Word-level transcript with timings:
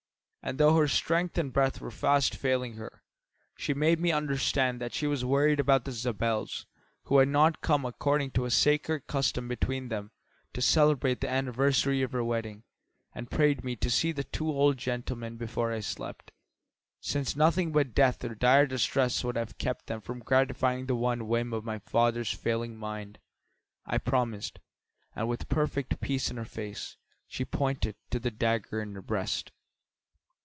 And 0.43 0.57
though 0.57 0.75
her 0.75 0.87
strength 0.87 1.37
and 1.37 1.53
breath 1.53 1.79
were 1.79 1.91
fast 1.91 2.33
failing 2.33 2.73
her, 2.73 3.03
she 3.55 3.75
made 3.75 3.99
me 3.99 4.11
understand 4.11 4.81
that 4.81 4.91
she 4.91 5.05
was 5.05 5.23
worried 5.23 5.59
about 5.59 5.85
the 5.85 5.91
Zabels, 5.91 6.65
who 7.03 7.19
had 7.19 7.27
not 7.27 7.61
come 7.61 7.85
according 7.85 8.31
to 8.31 8.45
a 8.45 8.49
sacred 8.49 9.05
custom 9.05 9.47
between 9.47 9.89
them, 9.89 10.09
to 10.53 10.59
celebrate 10.61 11.21
the 11.21 11.29
anniversary 11.29 12.01
of 12.01 12.11
her 12.13 12.23
wedding, 12.23 12.63
and 13.13 13.29
prayed 13.29 13.63
me 13.63 13.75
to 13.75 13.89
see 13.91 14.11
the 14.11 14.23
two 14.23 14.49
old 14.49 14.77
gentlemen 14.77 15.37
before 15.37 15.71
I 15.71 15.79
slept, 15.79 16.31
since 16.99 17.35
nothing 17.35 17.71
but 17.71 17.93
death 17.93 18.23
or 18.23 18.33
dire 18.33 18.65
distress 18.65 19.23
would 19.23 19.35
have 19.35 19.59
kept 19.59 19.85
them 19.85 20.01
from 20.01 20.21
gratifying 20.21 20.87
the 20.87 20.95
one 20.95 21.27
whim 21.27 21.53
of 21.53 21.63
my 21.63 21.77
father's 21.77 22.31
failing 22.31 22.75
mind. 22.77 23.19
I 23.85 23.99
promised, 23.99 24.57
and 25.15 25.27
with 25.29 25.49
perfect 25.49 26.01
peace 26.01 26.31
in 26.31 26.37
her 26.37 26.45
face, 26.45 26.97
she 27.27 27.45
pointed 27.45 27.95
to 28.09 28.17
the 28.19 28.31
dagger 28.31 28.81
in 28.81 28.95
her 28.95 29.03
breast. 29.03 29.51